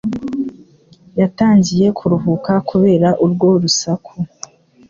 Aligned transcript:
Yatangiye 1.19 1.87
kuruhuka 1.97 2.51
kubera 2.69 3.09
urwo 3.23 3.47
rusaku. 3.61 4.13